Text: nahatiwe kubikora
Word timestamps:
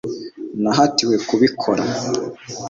nahatiwe 0.61 1.15
kubikora 1.27 1.83